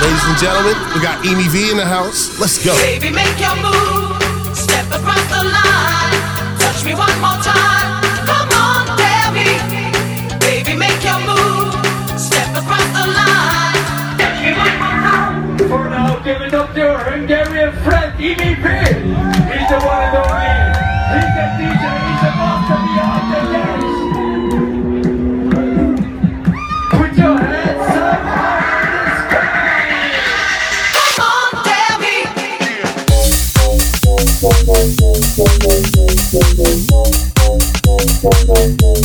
[0.00, 2.38] Ladies and gentlemen, we got IMMI V in the house.
[2.38, 2.70] Let's go.
[2.78, 4.14] Baby, make your move.
[4.54, 6.14] Step across the line.
[6.62, 7.98] Touch me one more time.
[8.22, 9.58] Come on, tell me.
[10.38, 11.74] Baby, make your move.
[12.14, 13.78] Step across the line.
[14.22, 15.58] Touch me one more time.
[15.66, 18.66] For now, give it up to our Hungarian friend, EVP.
[19.50, 20.57] He's the one and only.
[38.30, 38.98] Baby,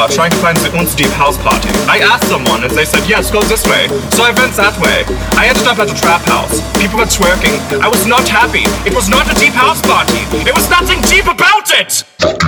[0.00, 1.68] Crenshaw trying to find the Uns Deep House Party.
[1.88, 3.88] I asked someone and they said, yes, go this way.
[4.10, 5.04] So I went that way.
[5.36, 6.60] I ended up at a trap house.
[6.80, 7.56] People were twerking.
[7.80, 8.64] I was not happy.
[8.88, 10.24] It was not a deep house party.
[10.44, 12.39] There was nothing deep about it!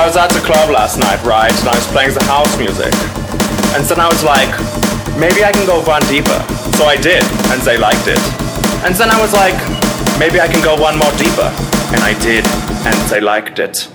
[0.00, 1.52] I was at the club last night, right?
[1.52, 2.88] And I was playing the house music.
[3.76, 4.48] And then I was like,
[5.20, 6.40] maybe I can go one deeper.
[6.72, 8.18] So I did, and they liked it.
[8.80, 9.52] And then I was like,
[10.18, 11.52] maybe I can go one more deeper.
[11.92, 12.46] And I did,
[12.88, 13.88] and they liked it.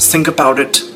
[0.00, 0.87] Think about it.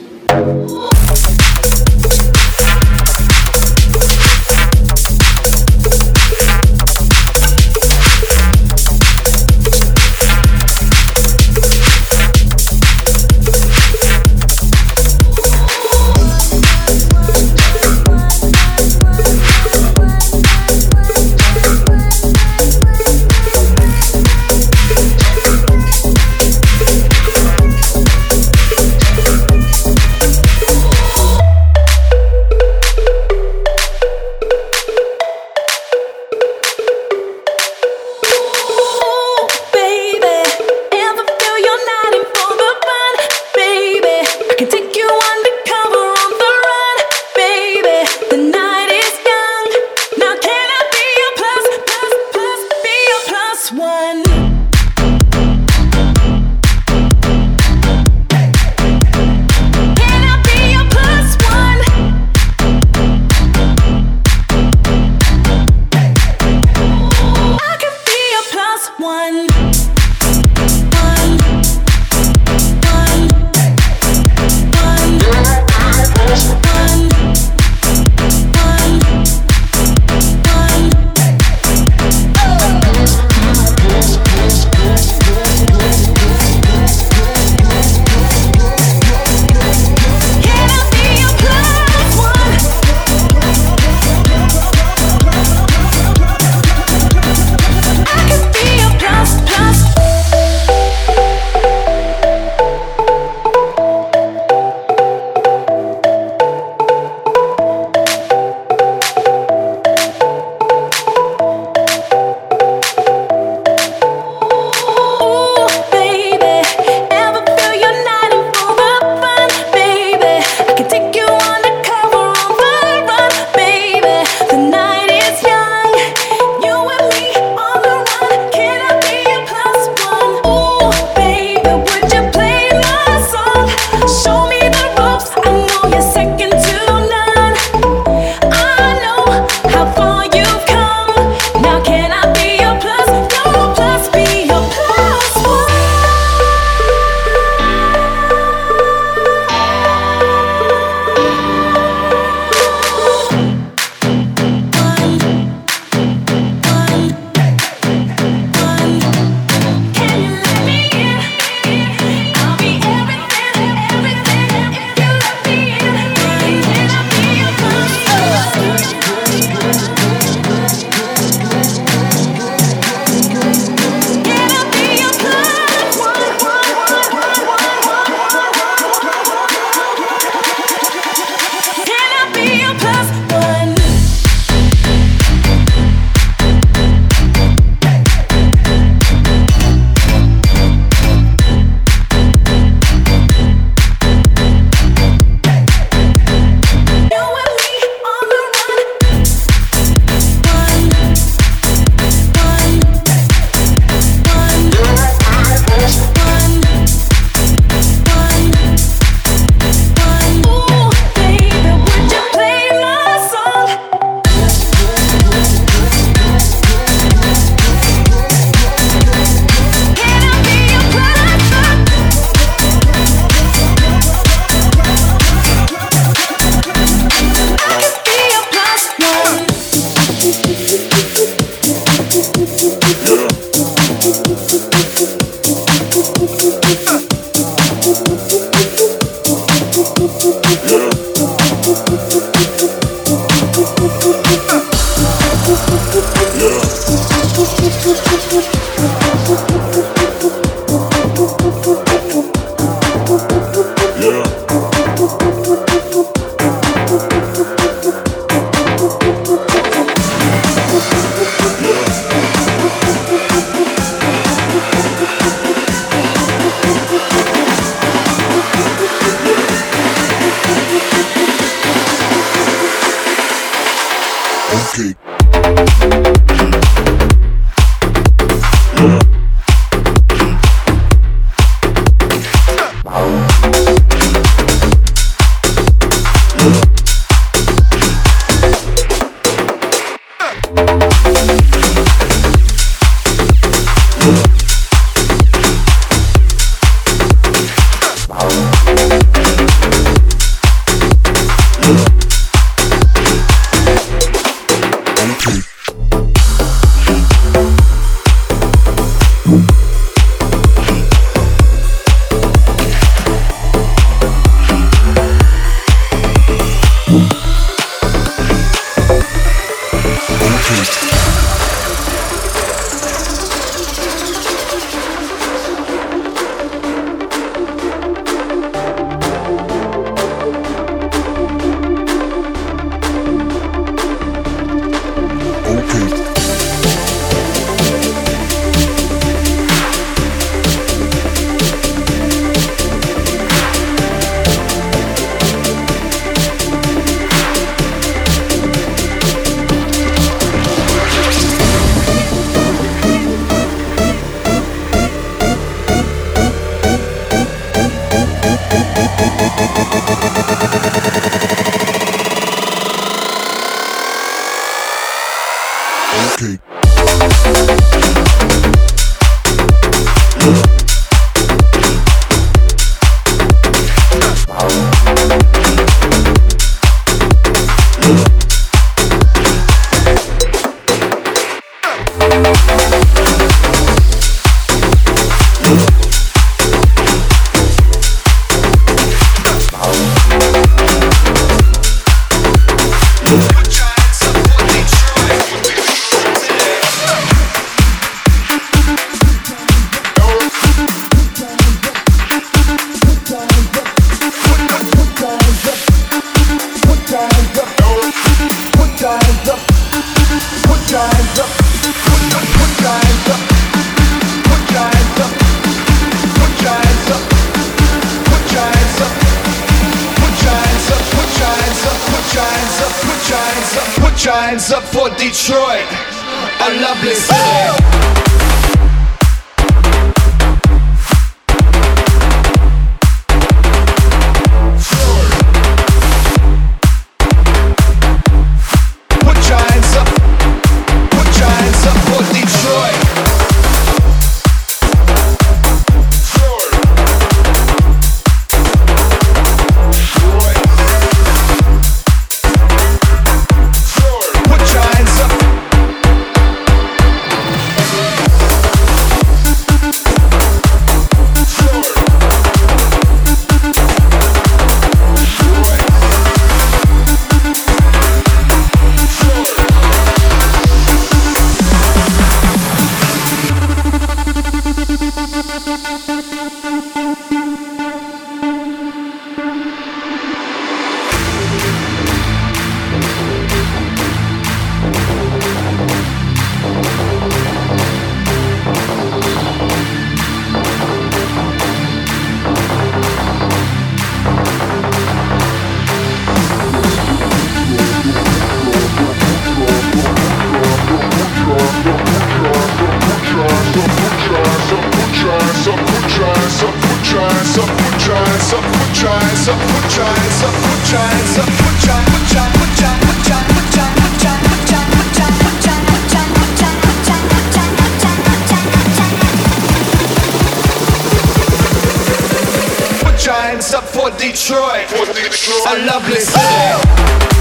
[523.12, 524.68] Giants up for Detroit.
[524.68, 525.46] For Detroit.
[525.46, 527.11] A lovely city.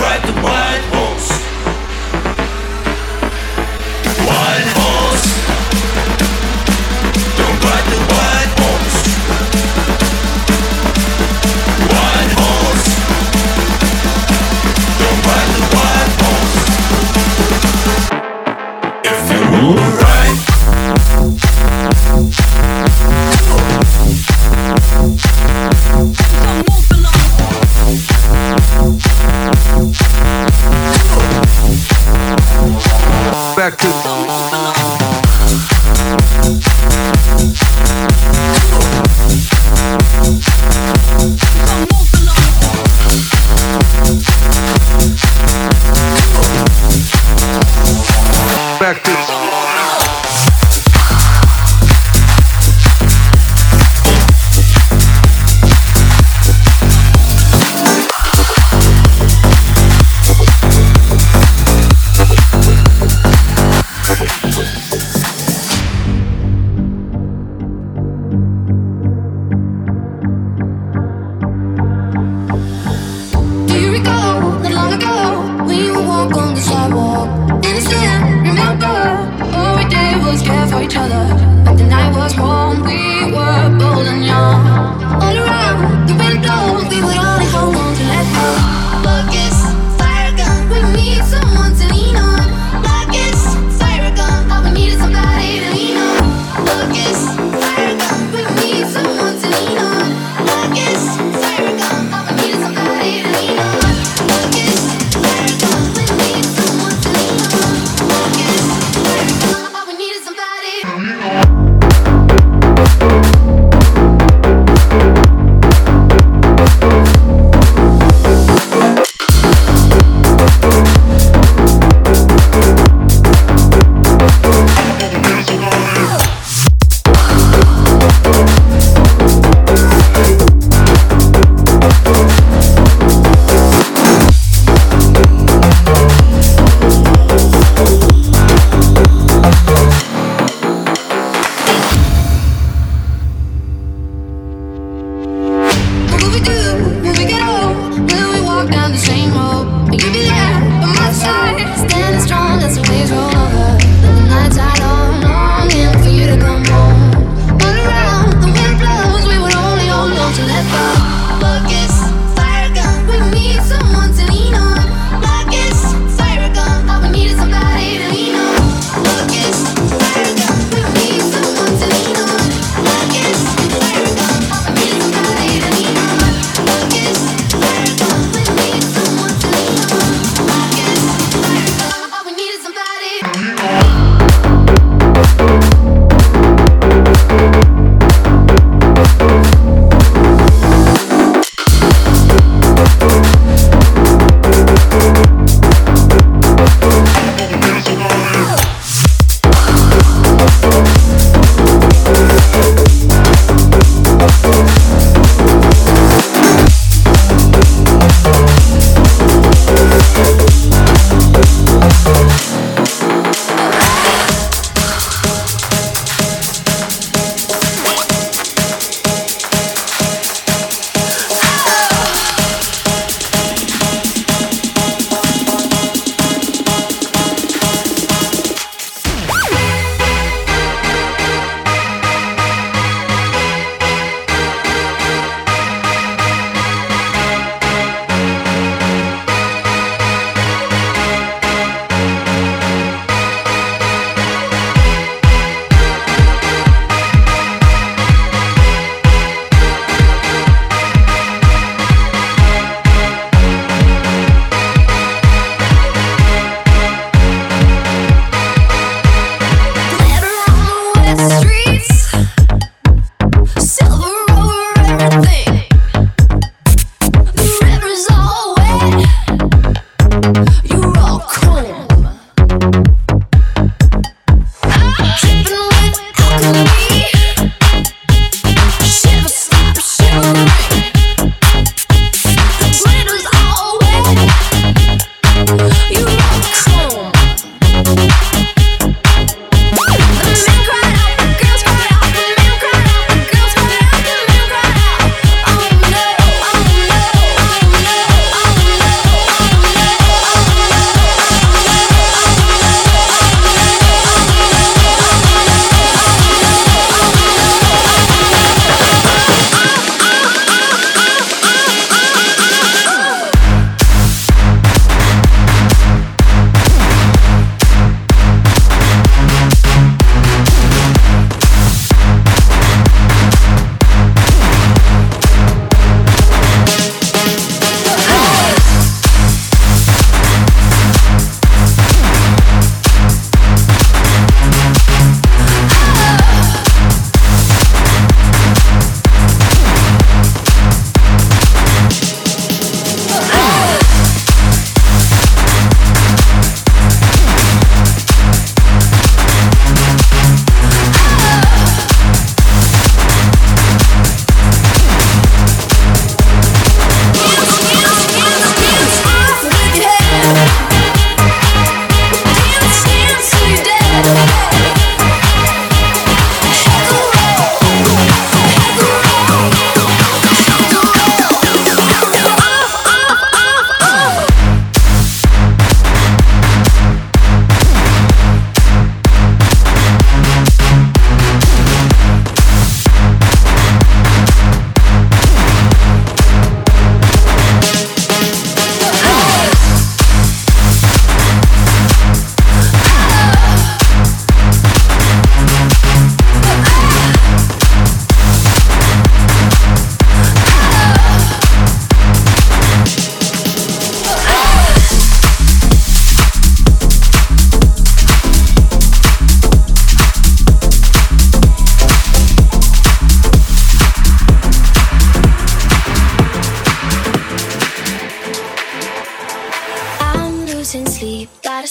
[0.00, 0.59] right the wrong.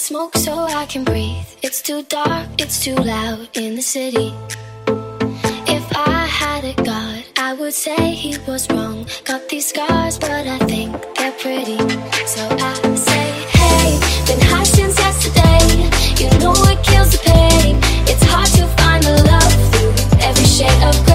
[0.00, 1.44] smoke so I can breathe.
[1.62, 4.32] It's too dark, it's too loud in the city.
[5.68, 9.06] If I had a god, I would say he was wrong.
[9.24, 11.78] Got these scars, but I think they're pretty.
[12.26, 13.26] So I say,
[13.60, 13.88] hey,
[14.26, 15.62] been high since yesterday.
[16.20, 17.76] You know it kills the pain.
[18.10, 21.09] It's hard to find the love through every shade of.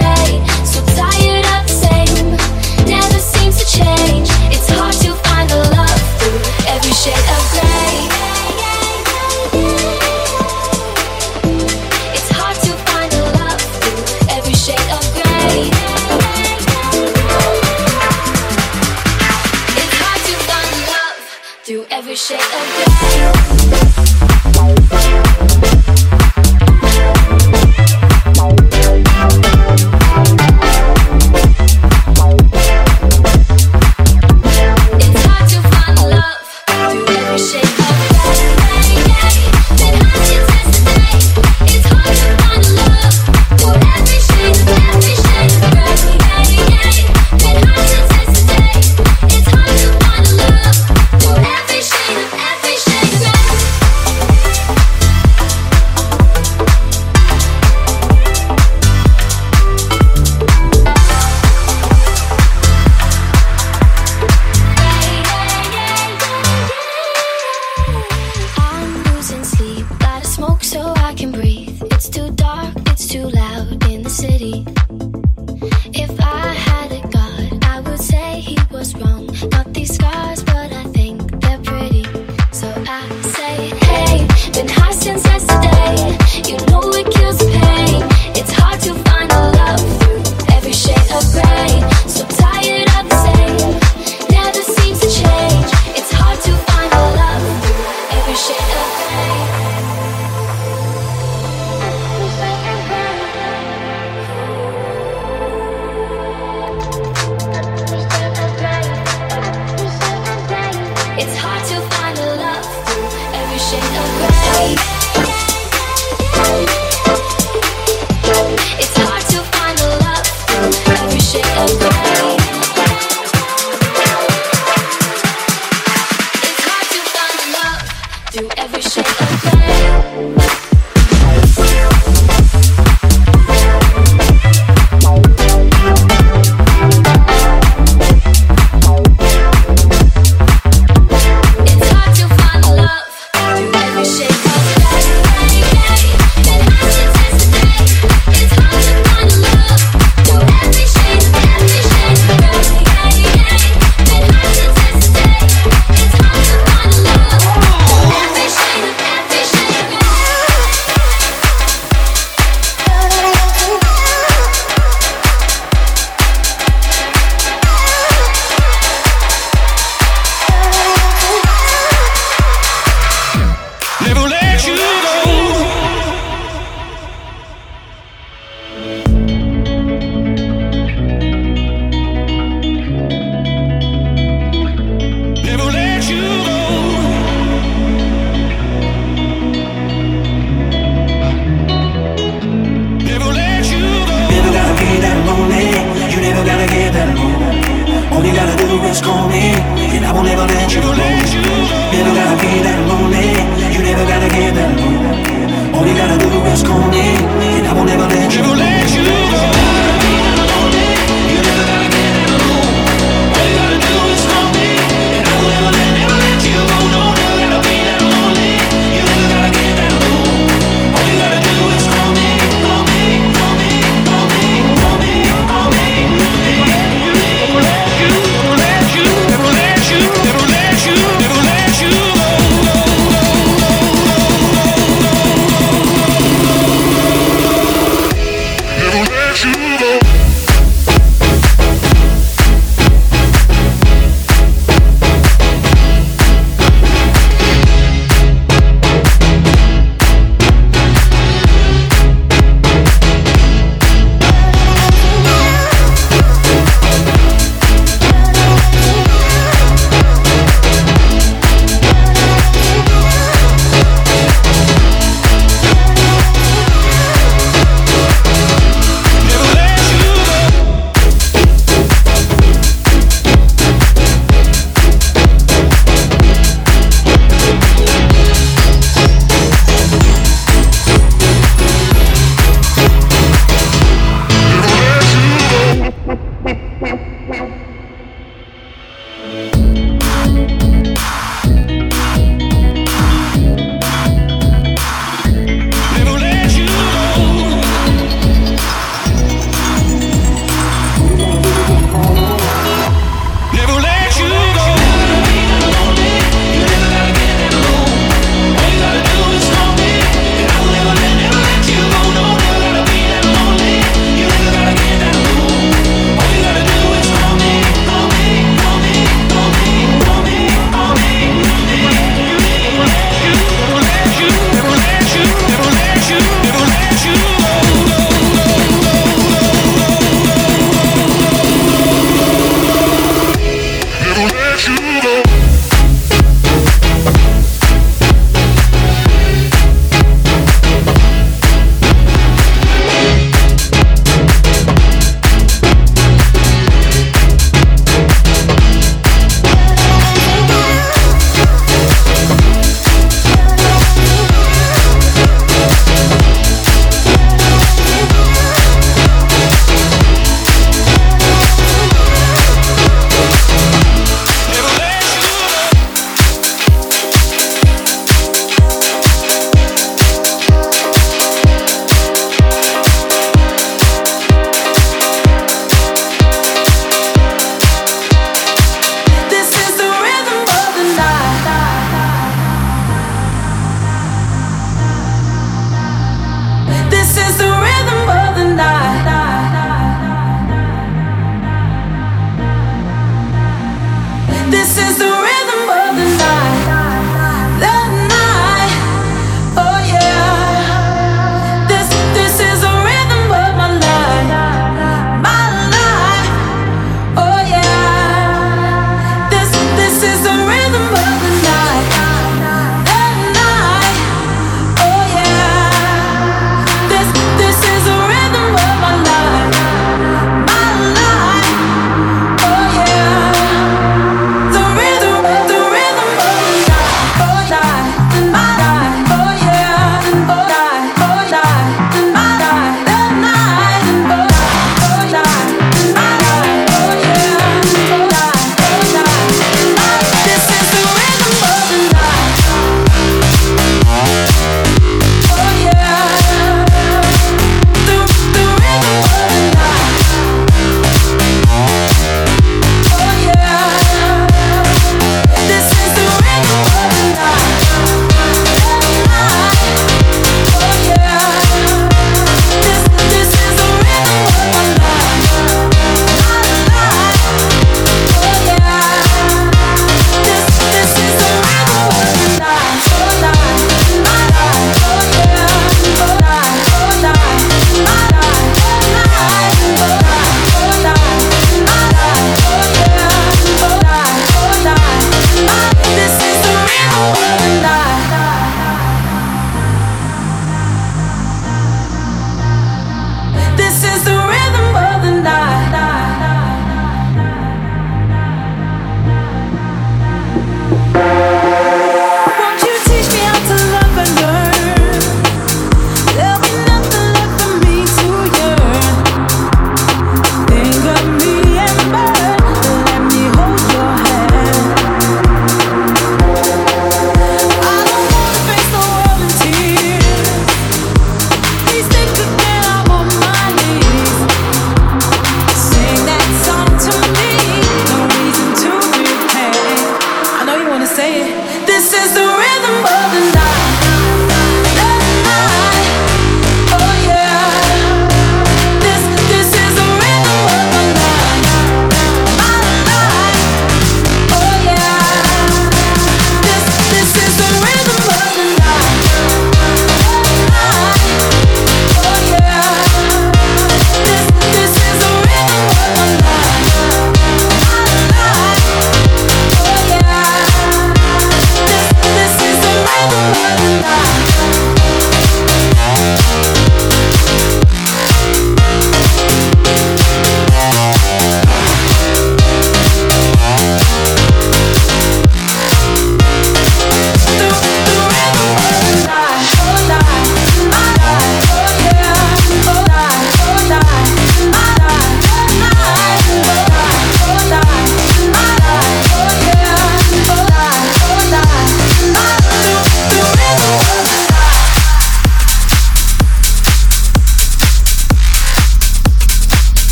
[114.65, 114.94] life.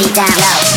[0.00, 0.73] me down low.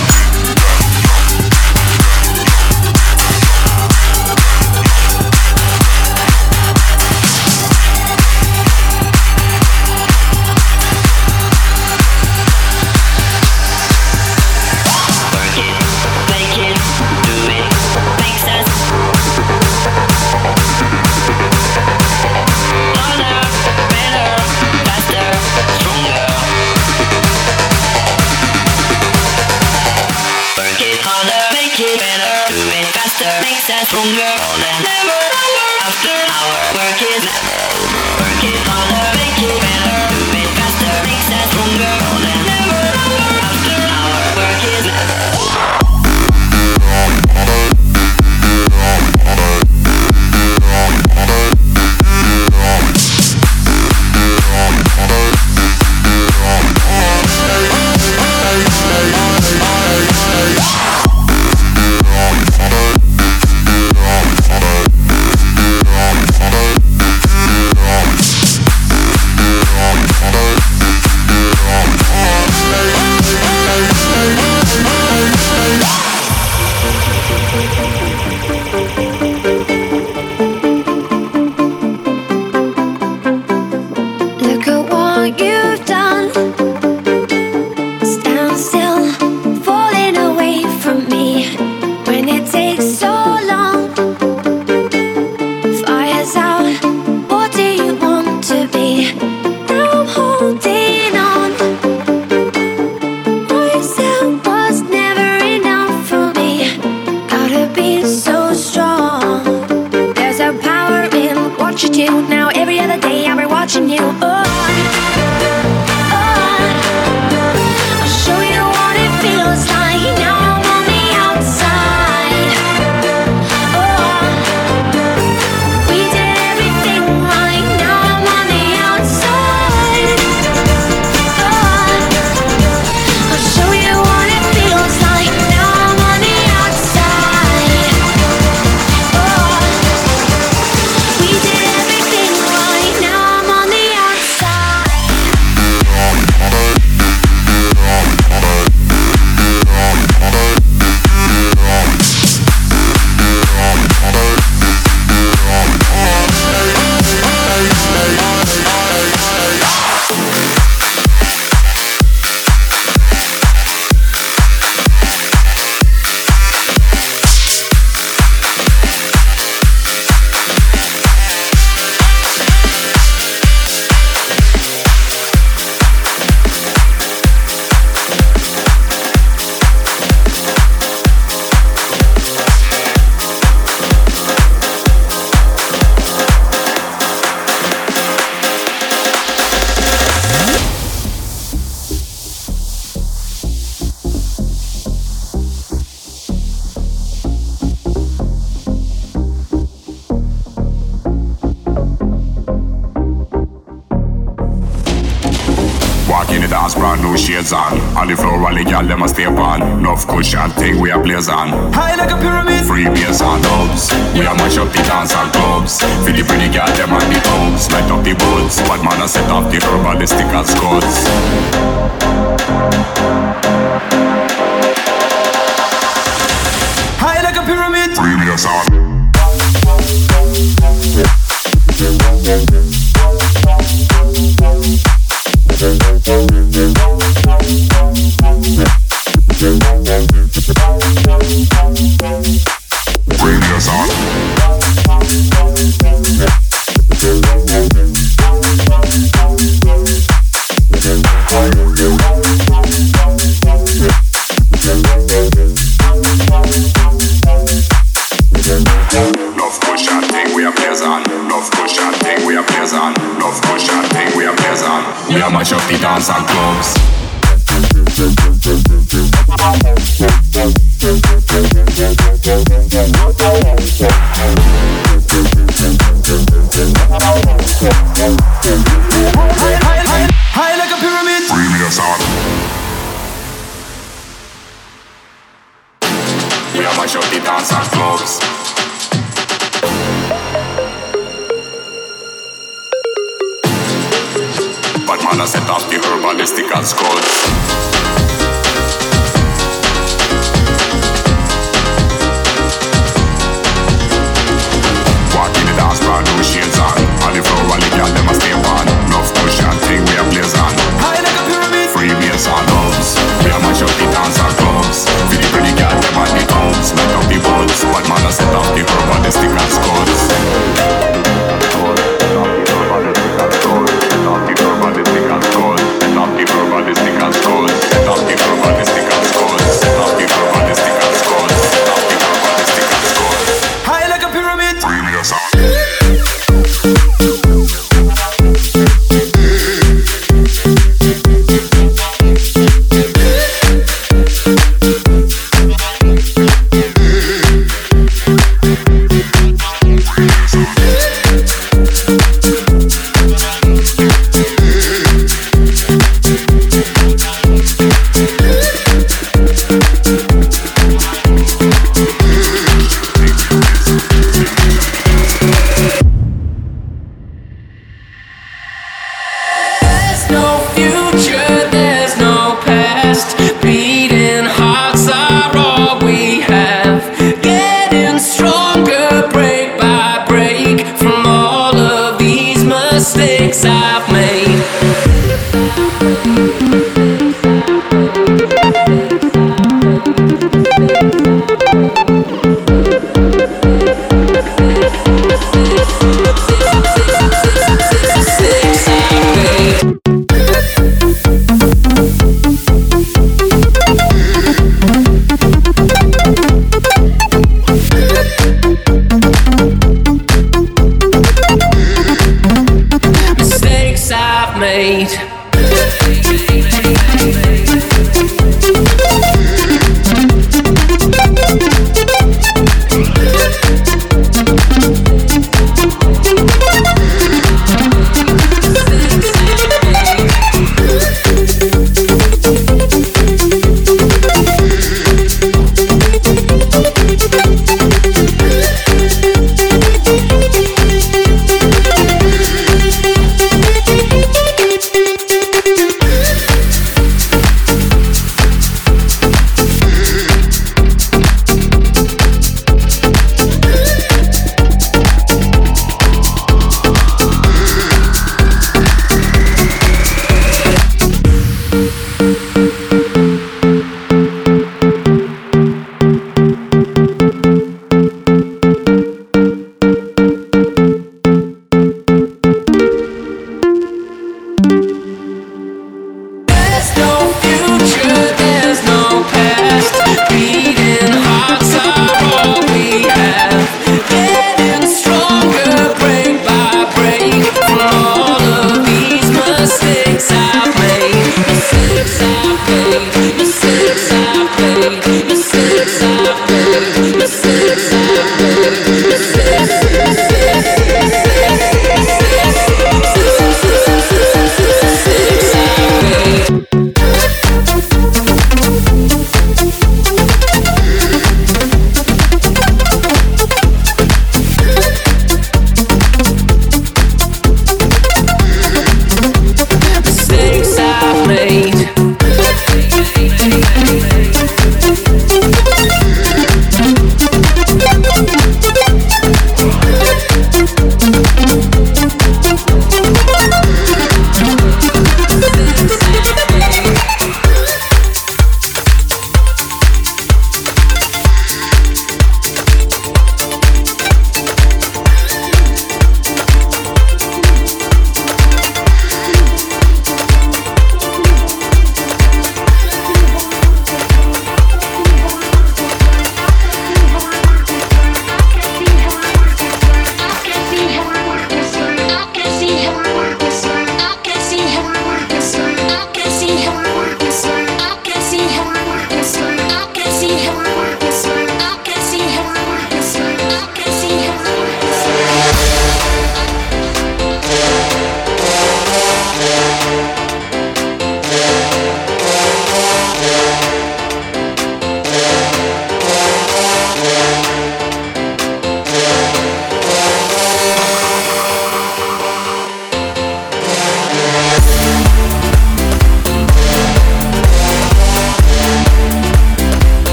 [413.92, 415.18] I've made.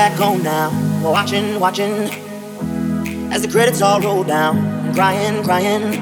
[0.00, 0.70] back home now,
[1.04, 1.92] watching, watching
[3.34, 4.54] as the credits all roll down,
[4.94, 5.92] crying, crying.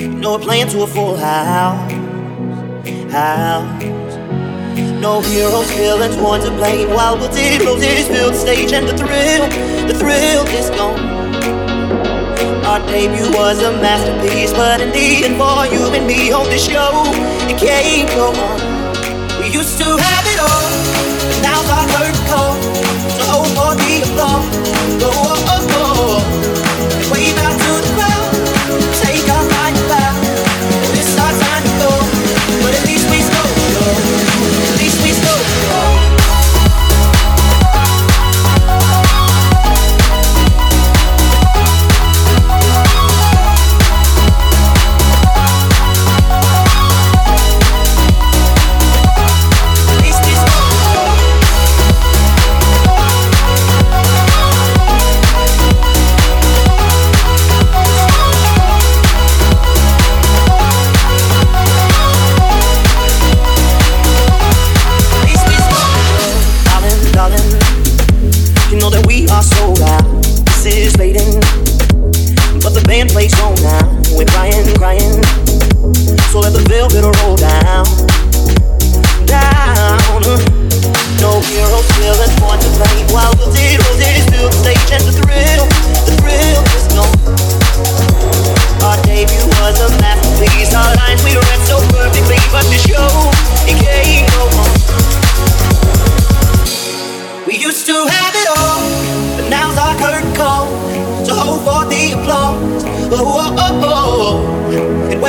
[0.00, 1.92] You know we're playing to a full house,
[3.12, 3.82] house.
[5.04, 6.88] No heroes, villains, one to blame.
[6.88, 9.42] While we'll take roses, fill the stage, and the thrill,
[9.88, 10.98] the thrill is gone.
[12.64, 16.56] Our debut was a masterpiece, but in the end, for you and me on the
[16.56, 17.02] show,
[17.52, 18.58] it can't go on.
[19.38, 20.71] We used to have it all.
[21.72, 22.54] I heard call.
[23.18, 24.44] So hold me along.
[25.04, 25.61] Oh.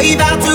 [0.03, 0.52] Without that